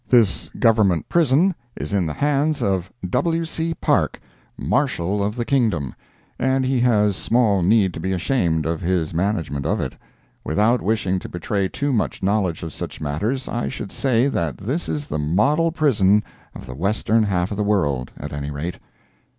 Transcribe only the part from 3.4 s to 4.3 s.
C. Parke,